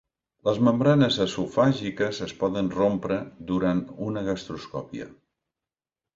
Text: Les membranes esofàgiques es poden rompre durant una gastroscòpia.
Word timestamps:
Les 0.47 0.55
membranes 0.67 1.17
esofàgiques 1.25 2.21
es 2.29 2.33
poden 2.39 2.73
rompre 2.79 3.19
durant 3.53 3.85
una 4.09 4.27
gastroscòpia. 4.31 5.11